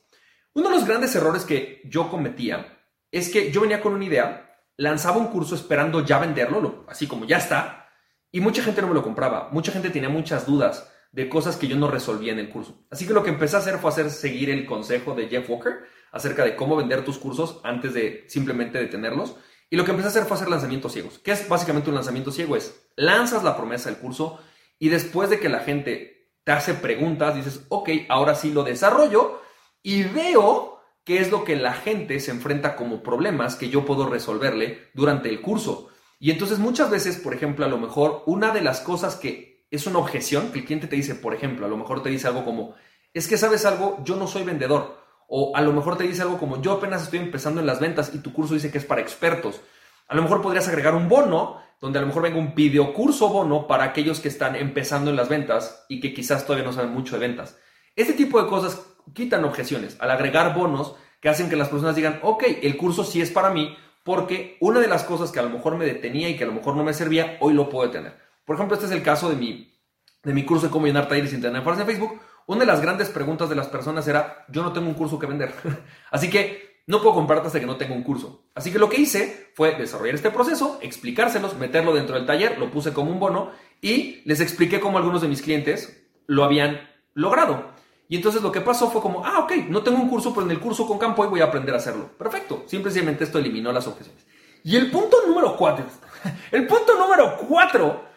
Uno 0.53 0.69
de 0.69 0.75
los 0.75 0.87
grandes 0.87 1.15
errores 1.15 1.47
que 1.47 1.81
yo 1.87 2.11
cometía 2.11 2.85
es 3.11 3.31
que 3.31 3.51
yo 3.51 3.63
venía 3.63 3.81
con 3.81 3.95
una 3.95 4.05
idea, 4.05 4.61
lanzaba 4.77 5.17
un 5.17 5.29
curso 5.29 5.55
esperando 5.55 6.05
ya 6.05 6.19
venderlo, 6.19 6.85
así 6.87 7.07
como 7.07 7.25
ya 7.25 7.39
está, 7.39 7.89
y 8.31 8.43
mucha 8.43 8.63
gente 8.63 8.83
no 8.83 8.89
me 8.89 8.95
lo 8.95 9.03
compraba. 9.03 9.49
Mucha 9.53 9.73
gente 9.73 9.89
tenía 9.89 10.11
muchas 10.11 10.45
dudas 10.45 10.93
de 11.13 11.31
cosas 11.31 11.57
que 11.57 11.67
yo 11.67 11.77
no 11.77 11.91
resolvía 11.91 12.35
en 12.35 12.41
el 12.41 12.51
curso. 12.51 12.85
Así 12.91 13.07
que 13.07 13.15
lo 13.15 13.25
que 13.25 13.31
empecé 13.31 13.57
a 13.57 13.61
hacer 13.61 13.79
fue 13.79 13.89
hacer 13.89 14.11
seguir 14.11 14.51
el 14.51 14.67
consejo 14.67 15.15
de 15.15 15.29
Jeff 15.29 15.49
Walker 15.49 15.79
acerca 16.13 16.45
de 16.45 16.55
cómo 16.57 16.77
vender 16.77 17.07
tus 17.07 17.17
cursos 17.17 17.59
antes 17.65 17.95
de 17.95 18.27
simplemente 18.29 18.79
detenerlos. 18.79 19.37
Y 19.71 19.77
lo 19.77 19.85
que 19.85 19.93
empecé 19.93 20.09
a 20.09 20.11
hacer 20.11 20.25
fue 20.25 20.37
hacer 20.37 20.51
lanzamientos 20.51 20.93
ciegos. 20.93 21.21
¿Qué 21.21 21.31
es 21.31 21.49
básicamente 21.49 21.89
un 21.89 21.95
lanzamiento 21.95 22.33
ciego? 22.33 22.57
Es 22.57 22.89
lanzas 22.97 23.45
la 23.45 23.57
promesa 23.57 23.89
del 23.89 24.01
curso 24.01 24.41
y 24.81 24.89
después 24.89 25.31
de 25.31 25.39
que 25.39 25.49
la 25.49 25.61
gente 25.61 26.29
te 26.43 26.53
hace 26.53 26.75
preguntas, 26.75 27.37
dices, 27.37 27.67
ok, 27.69 27.91
ahora 28.09 28.35
sí 28.35 28.51
lo 28.51 28.65
desarrollo 28.65 29.41
y 29.83 30.03
veo 30.03 30.81
qué 31.05 31.21
es 31.21 31.31
lo 31.31 31.45
que 31.45 31.55
la 31.55 31.73
gente 31.73 32.19
se 32.19 32.33
enfrenta 32.33 32.75
como 32.75 33.03
problemas 33.03 33.55
que 33.55 33.71
yo 33.71 33.85
puedo 33.85 34.09
resolverle 34.09 34.91
durante 34.93 35.29
el 35.29 35.41
curso. 35.41 35.89
Y 36.19 36.31
entonces 36.31 36.59
muchas 36.59 36.91
veces, 36.91 37.17
por 37.17 37.33
ejemplo, 37.33 37.65
a 37.65 37.69
lo 37.69 37.79
mejor 37.79 38.25
una 38.27 38.51
de 38.51 38.63
las 38.63 38.81
cosas 38.81 39.17
que 39.17 39.67
es 39.71 39.87
una 39.87 40.01
objeción 40.01 40.51
que 40.51 40.59
el 40.59 40.65
cliente 40.65 40.89
te 40.89 40.97
dice, 40.97 41.15
por 41.15 41.33
ejemplo, 41.33 41.65
a 41.65 41.69
lo 41.69 41.77
mejor 41.77 42.03
te 42.03 42.11
dice 42.11 42.27
algo 42.27 42.45
como, 42.45 42.75
es 43.15 43.29
que 43.29 43.39
sabes 43.39 43.65
algo, 43.65 44.03
yo 44.05 44.17
no 44.17 44.27
soy 44.27 44.43
vendedor. 44.43 45.00
O 45.33 45.57
a 45.57 45.61
lo 45.61 45.73
mejor 45.73 45.97
te 45.97 46.03
dice 46.03 46.23
algo 46.23 46.39
como, 46.39 46.61
yo 46.61 46.73
apenas 46.73 47.05
estoy 47.05 47.21
empezando 47.21 47.61
en 47.61 47.67
las 47.67 47.79
ventas 47.79 48.13
y 48.13 48.19
tu 48.19 48.33
curso 48.33 48.55
dice 48.55 48.73
que 48.73 48.79
es 48.79 48.85
para 48.85 49.01
expertos. 49.01 49.61
A 50.09 50.17
lo 50.17 50.23
mejor 50.23 50.43
podrías 50.43 50.67
agregar 50.67 50.97
un 50.97 51.09
bono, 51.09 51.63
donde 51.81 52.01
a 52.01 52.03
lo 52.03 52.09
mejor 52.09 52.25
venga 52.25 52.37
un 52.37 52.53
video 52.53 52.93
curso 52.93 53.29
bono 53.29 53.69
para 53.69 53.85
aquellos 53.85 54.19
que 54.19 54.27
están 54.27 54.57
empezando 54.57 55.09
en 55.09 55.17
las 55.17 55.29
ventas 55.29 55.87
y 55.89 56.01
que 56.01 56.13
quizás 56.13 56.45
todavía 56.45 56.67
no 56.67 56.73
saben 56.73 56.93
mucho 56.93 57.15
de 57.15 57.29
ventas. 57.29 57.57
Este 57.95 58.15
tipo 58.15 58.43
de 58.43 58.49
cosas 58.49 58.85
quitan 59.15 59.45
objeciones 59.45 59.97
al 60.01 60.11
agregar 60.11 60.53
bonos 60.53 60.97
que 61.21 61.29
hacen 61.29 61.49
que 61.49 61.55
las 61.55 61.69
personas 61.69 61.95
digan, 61.95 62.19
ok, 62.23 62.43
el 62.63 62.77
curso 62.77 63.05
sí 63.05 63.21
es 63.21 63.31
para 63.31 63.51
mí, 63.51 63.77
porque 64.03 64.57
una 64.59 64.81
de 64.81 64.89
las 64.89 65.05
cosas 65.05 65.31
que 65.31 65.39
a 65.39 65.45
lo 65.45 65.51
mejor 65.51 65.77
me 65.77 65.85
detenía 65.85 66.29
y 66.29 66.37
que 66.37 66.43
a 66.43 66.49
lo 66.49 66.55
mejor 66.55 66.75
no 66.75 66.83
me 66.83 66.93
servía, 66.93 67.37
hoy 67.39 67.55
lo 67.55 67.69
puedo 67.69 67.89
tener. 67.89 68.17
Por 68.45 68.57
ejemplo, 68.57 68.75
este 68.75 68.87
es 68.87 68.93
el 68.93 69.05
caso 69.05 69.31
de 69.31 69.37
mi, 69.37 69.79
de 70.25 70.35
mi 70.35 70.45
curso 70.45 70.67
de 70.67 70.73
cómo 70.73 70.87
llenar 70.87 71.07
talleres 71.07 71.31
sin 71.31 71.41
tener 71.41 71.63
en 71.65 71.87
Facebook. 71.87 72.21
Una 72.51 72.63
de 72.63 72.67
las 72.67 72.81
grandes 72.81 73.09
preguntas 73.11 73.49
de 73.49 73.55
las 73.55 73.69
personas 73.69 74.09
era, 74.09 74.45
yo 74.49 74.65
no 74.65 74.73
tengo 74.73 74.89
un 74.89 74.95
curso 74.95 75.21
que 75.21 75.27
vender. 75.27 75.55
Así 76.11 76.29
que 76.29 76.81
no 76.89 77.01
puedo 77.01 77.15
comprarte 77.15 77.47
hasta 77.47 77.61
que 77.61 77.67
no 77.67 77.77
tenga 77.77 77.95
un 77.95 78.03
curso. 78.03 78.43
Así 78.57 78.73
que 78.73 78.81
lo 78.81 78.89
que 78.89 79.01
hice 79.01 79.53
fue 79.55 79.77
desarrollar 79.77 80.17
este 80.17 80.33
proceso, 80.33 80.81
explicárselos, 80.83 81.57
meterlo 81.59 81.95
dentro 81.95 82.17
del 82.17 82.27
taller, 82.27 82.59
lo 82.59 82.73
puse 82.73 82.93
como 82.93 83.13
un 83.13 83.21
bono 83.21 83.53
y 83.81 84.21
les 84.25 84.41
expliqué 84.41 84.81
cómo 84.81 84.99
algunos 84.99 85.23
de 85.23 85.29
mis 85.29 85.43
clientes 85.43 86.05
lo 86.27 86.43
habían 86.43 86.91
logrado. 87.15 87.71
Y 88.09 88.17
entonces 88.17 88.43
lo 88.43 88.51
que 88.51 88.63
pasó 88.63 88.91
fue 88.91 89.01
como, 89.01 89.25
ah, 89.25 89.39
ok, 89.45 89.53
no 89.69 89.85
tengo 89.85 89.99
un 89.99 90.09
curso, 90.09 90.35
pero 90.35 90.45
en 90.45 90.51
el 90.51 90.59
curso 90.59 90.89
con 90.89 90.99
Campo 90.99 91.25
voy 91.29 91.43
a 91.43 91.45
aprender 91.45 91.77
a 91.77 91.79
hacerlo. 91.79 92.11
Perfecto. 92.19 92.65
Simplemente 92.67 93.23
esto 93.23 93.39
eliminó 93.39 93.71
las 93.71 93.87
objeciones. 93.87 94.27
Y 94.65 94.75
el 94.75 94.91
punto 94.91 95.19
número 95.25 95.57
cuatro, 95.57 95.85
el 96.51 96.67
punto 96.67 96.99
número 96.99 97.37
cuatro 97.49 98.10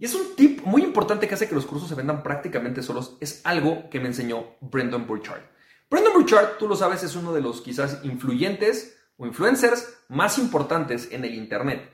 y 0.00 0.06
es 0.06 0.14
un 0.14 0.34
tip 0.34 0.62
muy 0.62 0.82
importante 0.82 1.28
que 1.28 1.34
hace 1.34 1.46
que 1.46 1.54
los 1.54 1.66
cursos 1.66 1.86
se 1.86 1.94
vendan 1.94 2.22
prácticamente 2.22 2.82
solos. 2.82 3.18
Es 3.20 3.42
algo 3.44 3.90
que 3.90 4.00
me 4.00 4.06
enseñó 4.06 4.56
Brendan 4.62 5.06
Burchard. 5.06 5.42
Brendan 5.90 6.14
Burchard, 6.14 6.56
tú 6.58 6.66
lo 6.66 6.74
sabes, 6.74 7.02
es 7.02 7.14
uno 7.16 7.34
de 7.34 7.42
los 7.42 7.60
quizás 7.60 8.00
influyentes 8.02 8.98
o 9.18 9.26
influencers 9.26 9.98
más 10.08 10.38
importantes 10.38 11.12
en 11.12 11.26
el 11.26 11.34
Internet. 11.34 11.92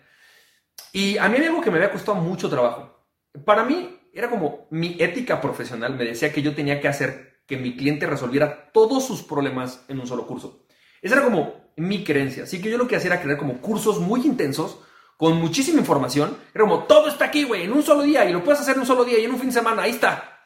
Y 0.92 1.18
a 1.18 1.28
mí 1.28 1.38
algo 1.38 1.60
que 1.60 1.72
me 1.72 1.78
había 1.78 1.90
costado 1.90 2.16
mucho 2.16 2.48
trabajo. 2.48 3.08
Para 3.44 3.64
mí 3.64 3.98
era 4.12 4.30
como 4.30 4.68
mi 4.70 4.96
ética 5.00 5.40
profesional 5.40 5.96
me 5.96 6.04
decía 6.04 6.32
que 6.32 6.42
yo 6.42 6.54
tenía 6.54 6.80
que 6.80 6.86
hacer 6.86 7.42
que 7.44 7.56
mi 7.56 7.76
cliente 7.76 8.06
resolviera 8.06 8.70
todos 8.70 9.04
sus 9.04 9.24
problemas 9.24 9.84
en 9.88 9.98
un 9.98 10.06
solo 10.06 10.28
curso. 10.28 10.64
Esa 11.02 11.16
era 11.16 11.24
como 11.24 11.72
mi 11.76 12.04
creencia. 12.04 12.44
Así 12.44 12.62
que 12.62 12.70
yo 12.70 12.78
lo 12.78 12.86
que 12.86 12.94
hacía 12.94 13.14
era 13.14 13.22
crear 13.22 13.36
como 13.36 13.60
cursos 13.60 13.98
muy 13.98 14.24
intensos 14.24 14.78
con 15.16 15.36
muchísima 15.36 15.80
información. 15.80 16.36
Era 16.54 16.64
como, 16.64 16.84
todo 16.84 17.08
está 17.08 17.26
aquí, 17.26 17.44
güey, 17.44 17.62
en 17.62 17.72
un 17.72 17.82
solo 17.82 18.02
día 18.02 18.24
y 18.28 18.32
lo 18.32 18.44
puedes 18.44 18.60
hacer 18.60 18.74
en 18.74 18.80
un 18.80 18.86
solo 18.86 19.04
día 19.04 19.18
y 19.18 19.24
en 19.24 19.32
un 19.32 19.38
fin 19.38 19.48
de 19.48 19.54
semana, 19.54 19.82
ahí 19.82 19.90
está. 19.90 20.40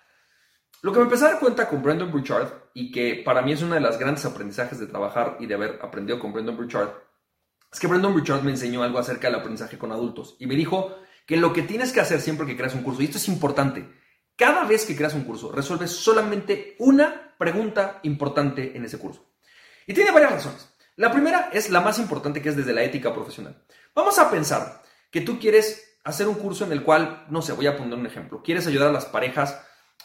Lo 0.83 0.93
que 0.93 0.99
me 0.99 1.05
empecé 1.05 1.27
a 1.27 1.33
dar 1.33 1.41
cuenta 1.41 1.69
con 1.69 1.83
Brandon 1.83 2.11
Burchard 2.11 2.49
y 2.73 2.91
que 2.91 3.23
para 3.25 3.43
mí 3.43 3.53
es 3.53 3.63
uno 3.63 3.75
de 3.75 3.81
los 3.81 3.99
grandes 3.99 4.25
aprendizajes 4.25 4.79
de 4.79 4.87
trabajar 4.87 5.37
y 5.39 5.47
de 5.47 5.55
haber 5.55 5.79
aprendido 5.83 6.19
con 6.19 6.33
Brandon 6.33 6.57
Burchard 6.57 6.91
es 7.71 7.79
que 7.79 7.87
Brandon 7.87 8.13
Burchard 8.13 8.43
me 8.43 8.51
enseñó 8.51 8.83
algo 8.83 8.99
acerca 8.99 9.29
del 9.29 9.39
aprendizaje 9.39 9.79
con 9.79 9.93
adultos 9.93 10.37
y 10.39 10.47
me 10.47 10.55
dijo 10.55 10.97
que 11.27 11.37
lo 11.37 11.53
que 11.53 11.63
tienes 11.63 11.93
que 11.93 12.01
hacer 12.01 12.21
siempre 12.21 12.47
que 12.47 12.57
creas 12.57 12.75
un 12.75 12.83
curso, 12.83 13.03
y 13.03 13.05
esto 13.05 13.19
es 13.19 13.29
importante, 13.29 13.89
cada 14.37 14.65
vez 14.65 14.85
que 14.87 14.97
creas 14.97 15.15
un 15.15 15.25
curso, 15.25 15.53
resuelves 15.53 15.91
solamente 15.91 16.75
una 16.79 17.37
pregunta 17.39 18.01
importante 18.03 18.77
en 18.77 18.85
ese 18.85 18.99
curso. 18.99 19.31
Y 19.87 19.95
tiene 19.95 20.11
varias 20.11 20.33
razones. 20.33 20.75
La 21.01 21.11
primera 21.11 21.49
es 21.51 21.71
la 21.71 21.81
más 21.81 21.99
importante, 21.99 22.43
que 22.43 22.51
es 22.51 22.57
desde 22.59 22.75
la 22.75 22.83
ética 22.83 23.15
profesional. 23.15 23.57
Vamos 23.95 24.19
a 24.19 24.31
pensar 24.31 24.83
que 25.11 25.23
tú 25.23 25.39
quieres 25.39 25.97
hacer 26.05 26.29
un 26.29 26.35
curso 26.35 26.67
en 26.67 26.73
el 26.73 26.83
cual, 26.83 27.25
no 27.31 27.41
sé, 27.41 27.55
voy 27.55 27.67
a 27.69 27.79
poner 27.79 27.99
un 27.99 28.05
ejemplo, 28.05 28.43
quieres 28.43 28.67
ayudar 28.67 28.89
a 28.89 28.93
las 28.93 29.07
parejas 29.07 29.59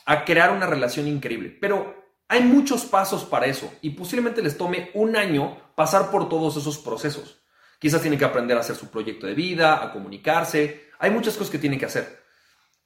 a 0.06 0.24
crear 0.24 0.52
una 0.52 0.68
relación 0.68 1.06
increíble, 1.10 1.58
pero 1.60 1.94
hay 2.30 2.44
muchos 2.44 2.86
pasos 2.86 3.26
para 3.26 3.46
eso 3.46 3.74
y 3.82 3.90
posiblemente 3.90 4.42
les 4.42 4.58
tome 4.58 4.92
un 4.94 5.18
año 5.18 5.58
pasar 5.76 6.12
por 6.12 6.30
todos 6.30 6.56
esos 6.56 6.78
procesos. 6.78 7.42
Quizás 7.78 8.00
tienen 8.00 8.18
que 8.18 8.24
aprender 8.24 8.56
a 8.56 8.62
hacer 8.62 8.78
su 8.78 8.88
proyecto 8.88 9.28
de 9.28 9.34
vida, 9.34 9.84
a 9.84 9.92
comunicarse, 9.92 10.92
hay 10.98 11.12
muchas 11.12 11.34
cosas 11.34 11.52
que 11.52 11.60
tienen 11.60 11.78
que 11.78 11.88
hacer. 11.88 12.24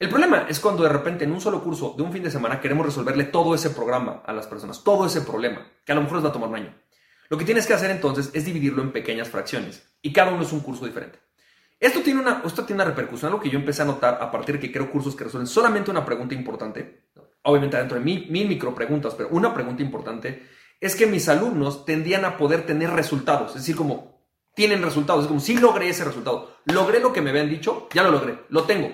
El 0.00 0.08
problema 0.08 0.46
es 0.48 0.58
cuando 0.58 0.82
de 0.82 0.88
repente 0.88 1.22
en 1.22 1.30
un 1.30 1.40
solo 1.40 1.62
curso 1.62 1.94
de 1.96 2.02
un 2.02 2.12
fin 2.12 2.24
de 2.24 2.32
semana 2.32 2.60
queremos 2.60 2.86
resolverle 2.86 3.22
todo 3.26 3.54
ese 3.54 3.70
programa 3.70 4.24
a 4.26 4.32
las 4.32 4.48
personas, 4.48 4.82
todo 4.82 5.06
ese 5.06 5.20
problema, 5.20 5.64
que 5.84 5.92
a 5.92 5.94
lo 5.94 6.00
mejor 6.00 6.16
les 6.16 6.24
va 6.24 6.30
a 6.30 6.32
tomar 6.32 6.48
un 6.48 6.56
año. 6.56 6.79
Lo 7.30 7.38
que 7.38 7.44
tienes 7.44 7.64
que 7.64 7.74
hacer 7.74 7.92
entonces 7.92 8.30
es 8.34 8.44
dividirlo 8.44 8.82
en 8.82 8.90
pequeñas 8.90 9.28
fracciones 9.28 9.88
y 10.02 10.12
cada 10.12 10.32
uno 10.32 10.42
es 10.42 10.52
un 10.52 10.60
curso 10.60 10.84
diferente. 10.84 11.20
Esto 11.78 12.00
tiene 12.00 12.20
una, 12.20 12.42
esto 12.44 12.64
tiene 12.64 12.82
una 12.82 12.90
repercusión, 12.90 13.30
algo 13.30 13.40
que 13.40 13.48
yo 13.48 13.58
empecé 13.58 13.82
a 13.82 13.84
notar 13.84 14.18
a 14.20 14.32
partir 14.32 14.56
de 14.56 14.60
que 14.60 14.72
creo 14.72 14.90
cursos 14.90 15.14
que 15.14 15.22
resuelven 15.22 15.46
solamente 15.46 15.92
una 15.92 16.04
pregunta 16.04 16.34
importante, 16.34 17.04
obviamente 17.42 17.76
dentro 17.76 17.98
de 17.98 18.04
mil, 18.04 18.28
mil 18.30 18.48
micro 18.48 18.74
preguntas, 18.74 19.14
pero 19.14 19.28
una 19.30 19.54
pregunta 19.54 19.80
importante 19.80 20.42
es 20.80 20.96
que 20.96 21.06
mis 21.06 21.28
alumnos 21.28 21.84
tendían 21.84 22.24
a 22.24 22.36
poder 22.36 22.66
tener 22.66 22.90
resultados, 22.90 23.50
es 23.50 23.62
decir, 23.62 23.76
como 23.76 24.20
tienen 24.56 24.82
resultados, 24.82 25.22
es 25.22 25.28
como 25.28 25.38
si 25.38 25.56
logré 25.56 25.88
ese 25.88 26.04
resultado, 26.04 26.56
logré 26.64 26.98
lo 26.98 27.12
que 27.12 27.20
me 27.20 27.30
habían 27.30 27.48
dicho, 27.48 27.88
ya 27.94 28.02
lo 28.02 28.10
logré, 28.10 28.40
lo 28.48 28.64
tengo. 28.64 28.88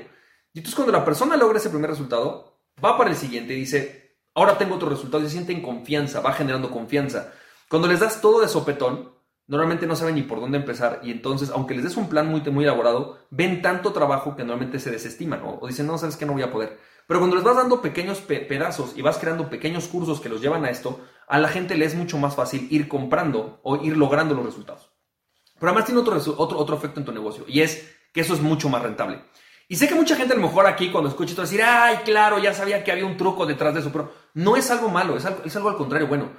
Y 0.52 0.58
entonces 0.58 0.74
cuando 0.74 0.92
la 0.92 1.06
persona 1.06 1.38
logra 1.38 1.58
ese 1.58 1.70
primer 1.70 1.88
resultado, 1.88 2.60
va 2.84 2.98
para 2.98 3.08
el 3.08 3.16
siguiente 3.16 3.54
y 3.54 3.60
dice, 3.60 4.18
ahora 4.34 4.58
tengo 4.58 4.74
otro 4.74 4.90
resultado, 4.90 5.24
se 5.24 5.30
siente 5.30 5.52
en 5.52 5.62
confianza, 5.62 6.20
va 6.20 6.34
generando 6.34 6.70
confianza. 6.70 7.32
Cuando 7.68 7.88
les 7.88 8.00
das 8.00 8.20
todo 8.20 8.40
de 8.40 8.48
sopetón, 8.48 9.10
normalmente 9.48 9.86
no 9.86 9.96
saben 9.96 10.14
ni 10.14 10.22
por 10.22 10.40
dónde 10.40 10.58
empezar 10.58 11.00
y 11.02 11.10
entonces, 11.10 11.50
aunque 11.50 11.74
les 11.74 11.84
des 11.84 11.96
un 11.96 12.08
plan 12.08 12.28
muy, 12.28 12.40
muy 12.42 12.64
elaborado, 12.64 13.18
ven 13.30 13.62
tanto 13.62 13.92
trabajo 13.92 14.36
que 14.36 14.44
normalmente 14.44 14.78
se 14.78 14.90
desestiman 14.90 15.42
o, 15.44 15.66
dicen, 15.66 15.86
no, 15.86 15.98
sabes 15.98 16.16
que 16.16 16.26
no 16.26 16.32
voy 16.32 16.42
a 16.42 16.52
poder. 16.52 16.78
Pero 17.06 17.20
cuando 17.20 17.36
les 17.36 17.44
vas 17.44 17.56
dando 17.56 17.80
pequeños 17.82 18.20
pedazos 18.20 18.96
y 18.96 19.02
vas 19.02 19.18
creando 19.18 19.48
pequeños 19.48 19.86
cursos 19.88 20.20
que 20.20 20.28
los 20.28 20.40
llevan 20.40 20.64
a 20.64 20.70
esto, 20.70 21.00
a 21.28 21.38
la 21.38 21.48
gente 21.48 21.76
le 21.76 21.84
es 21.84 21.94
mucho 21.94 22.18
más 22.18 22.34
fácil 22.34 22.66
ir 22.70 22.88
comprando 22.88 23.60
o 23.62 23.76
ir 23.76 23.96
logrando 23.96 24.34
los 24.34 24.44
resultados. 24.44 24.90
Pero 25.58 25.70
además 25.70 25.86
tiene 25.86 26.00
otro, 26.00 26.16
otro, 26.36 26.58
otro 26.58 26.76
efecto 26.76 27.00
en 27.00 27.06
tu 27.06 27.12
negocio 27.12 27.44
y 27.46 27.60
es 27.62 27.96
que 28.12 28.20
eso 28.20 28.34
es 28.34 28.40
mucho 28.40 28.68
más 28.68 28.82
rentable. 28.82 29.22
Y 29.68 29.76
sé 29.76 29.88
que 29.88 29.94
mucha 29.94 30.14
gente 30.14 30.34
a 30.34 30.36
lo 30.36 30.42
mejor 30.42 30.66
aquí 30.66 30.90
cuando 30.90 31.10
escucha 31.10 31.30
esto 31.30 31.42
decir, 31.42 31.62
ay, 31.62 31.98
claro, 32.04 32.38
ya 32.38 32.54
sabía 32.54 32.84
que 32.84 32.92
había 32.92 33.06
un 33.06 33.16
truco 33.16 33.46
detrás 33.46 33.74
de 33.74 33.80
eso, 33.80 33.90
pero 33.90 34.12
no 34.34 34.56
es 34.56 34.70
algo 34.70 34.88
malo, 34.88 35.16
es 35.16 35.24
algo, 35.24 35.42
es 35.44 35.56
algo 35.56 35.68
al 35.68 35.76
contrario 35.76 36.06
bueno. 36.06 36.30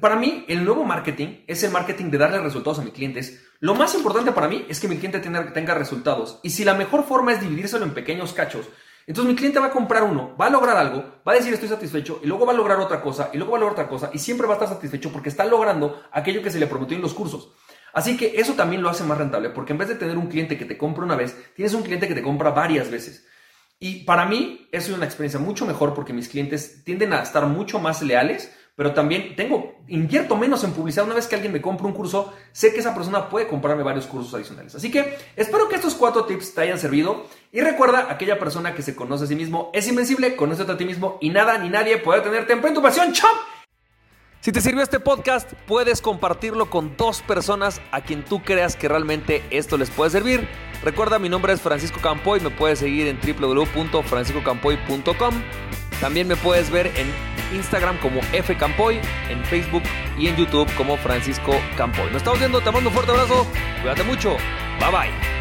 Para 0.00 0.16
mí, 0.16 0.46
el 0.48 0.64
nuevo 0.64 0.84
marketing 0.84 1.44
es 1.46 1.62
el 1.62 1.70
marketing 1.70 2.06
de 2.06 2.16
darle 2.16 2.40
resultados 2.40 2.78
a 2.78 2.82
mis 2.82 2.94
clientes. 2.94 3.44
Lo 3.60 3.74
más 3.74 3.94
importante 3.94 4.32
para 4.32 4.48
mí 4.48 4.64
es 4.70 4.80
que 4.80 4.88
mi 4.88 4.96
cliente 4.96 5.18
tenga, 5.20 5.52
tenga 5.52 5.74
resultados. 5.74 6.40
Y 6.42 6.50
si 6.50 6.64
la 6.64 6.72
mejor 6.72 7.04
forma 7.04 7.32
es 7.32 7.42
dividírselo 7.42 7.84
en 7.84 7.92
pequeños 7.92 8.32
cachos, 8.32 8.66
entonces 9.06 9.30
mi 9.30 9.36
cliente 9.36 9.58
va 9.58 9.66
a 9.66 9.70
comprar 9.70 10.02
uno, 10.02 10.34
va 10.40 10.46
a 10.46 10.50
lograr 10.50 10.78
algo, 10.78 11.20
va 11.28 11.32
a 11.32 11.34
decir 11.34 11.52
estoy 11.52 11.68
satisfecho 11.68 12.20
y 12.24 12.26
luego 12.26 12.46
va 12.46 12.52
a 12.52 12.56
lograr 12.56 12.80
otra 12.80 13.02
cosa 13.02 13.28
y 13.32 13.36
luego 13.36 13.52
va 13.52 13.58
a 13.58 13.60
lograr 13.60 13.74
otra 13.74 13.88
cosa 13.88 14.10
y 14.12 14.18
siempre 14.18 14.46
va 14.46 14.54
a 14.54 14.56
estar 14.56 14.68
satisfecho 14.70 15.12
porque 15.12 15.28
está 15.28 15.44
logrando 15.44 16.02
aquello 16.10 16.42
que 16.42 16.50
se 16.50 16.58
le 16.58 16.66
prometió 16.66 16.96
en 16.96 17.02
los 17.02 17.14
cursos. 17.14 17.52
Así 17.92 18.16
que 18.16 18.40
eso 18.40 18.54
también 18.54 18.82
lo 18.82 18.88
hace 18.88 19.04
más 19.04 19.18
rentable 19.18 19.50
porque 19.50 19.72
en 19.72 19.78
vez 19.78 19.88
de 19.88 19.94
tener 19.94 20.16
un 20.16 20.26
cliente 20.26 20.56
que 20.56 20.64
te 20.64 20.78
compra 20.78 21.04
una 21.04 21.16
vez, 21.16 21.36
tienes 21.54 21.74
un 21.74 21.82
cliente 21.82 22.08
que 22.08 22.14
te 22.14 22.22
compra 22.22 22.50
varias 22.50 22.90
veces. 22.90 23.26
Y 23.78 24.04
para 24.04 24.24
mí 24.24 24.68
eso 24.72 24.90
es 24.90 24.96
una 24.96 25.04
experiencia 25.04 25.38
mucho 25.38 25.66
mejor 25.66 25.92
porque 25.92 26.14
mis 26.14 26.28
clientes 26.28 26.82
tienden 26.82 27.12
a 27.12 27.22
estar 27.22 27.46
mucho 27.46 27.78
más 27.78 28.02
leales 28.02 28.56
pero 28.76 28.92
también 28.92 29.34
tengo, 29.34 29.74
invierto 29.88 30.36
menos 30.36 30.62
en 30.62 30.72
publicidad. 30.72 31.06
Una 31.06 31.14
vez 31.14 31.26
que 31.26 31.34
alguien 31.34 31.52
me 31.52 31.62
compra 31.62 31.86
un 31.86 31.94
curso, 31.94 32.34
sé 32.52 32.74
que 32.74 32.80
esa 32.80 32.94
persona 32.94 33.30
puede 33.30 33.48
comprarme 33.48 33.82
varios 33.82 34.06
cursos 34.06 34.34
adicionales. 34.34 34.74
Así 34.74 34.90
que 34.90 35.16
espero 35.34 35.66
que 35.68 35.76
estos 35.76 35.94
cuatro 35.94 36.26
tips 36.26 36.52
te 36.54 36.60
hayan 36.60 36.78
servido. 36.78 37.24
Y 37.52 37.62
recuerda, 37.62 38.08
aquella 38.10 38.38
persona 38.38 38.74
que 38.74 38.82
se 38.82 38.94
conoce 38.94 39.24
a 39.24 39.28
sí 39.28 39.34
mismo 39.34 39.70
es 39.72 39.88
invencible, 39.88 40.36
conoce 40.36 40.70
a 40.70 40.76
ti 40.76 40.84
mismo 40.84 41.16
y 41.22 41.30
nada 41.30 41.56
ni 41.56 41.70
nadie 41.70 41.96
puede 41.96 42.20
tenerte 42.20 42.52
en 42.52 42.74
tu 42.74 42.82
pasión. 42.82 43.14
¡Chao! 43.14 43.30
Si 44.40 44.52
te 44.52 44.60
sirvió 44.60 44.82
este 44.82 45.00
podcast, 45.00 45.50
puedes 45.66 46.02
compartirlo 46.02 46.68
con 46.68 46.98
dos 46.98 47.22
personas 47.22 47.80
a 47.90 48.02
quien 48.02 48.22
tú 48.24 48.42
creas 48.42 48.76
que 48.76 48.88
realmente 48.88 49.42
esto 49.50 49.78
les 49.78 49.88
puede 49.90 50.10
servir. 50.10 50.46
Recuerda, 50.84 51.18
mi 51.18 51.30
nombre 51.30 51.54
es 51.54 51.62
Francisco 51.62 51.98
Campoy, 52.02 52.40
me 52.40 52.50
puedes 52.50 52.78
seguir 52.78 53.06
en 53.08 53.18
www.franciscocampoy.com. 53.18 55.34
También 56.00 56.28
me 56.28 56.36
puedes 56.36 56.70
ver 56.70 56.92
en 56.96 57.12
Instagram 57.54 57.98
como 57.98 58.20
F 58.32 58.56
Campoy, 58.56 59.00
en 59.28 59.44
Facebook 59.44 59.82
y 60.18 60.28
en 60.28 60.36
YouTube 60.36 60.68
como 60.76 60.96
Francisco 60.96 61.54
Campoy. 61.76 62.06
Nos 62.06 62.16
estamos 62.16 62.38
viendo, 62.38 62.60
te 62.60 62.70
mando 62.70 62.90
un 62.90 62.94
fuerte 62.94 63.12
abrazo, 63.12 63.46
cuídate 63.80 64.02
mucho, 64.04 64.36
bye 64.80 64.90
bye. 64.90 65.35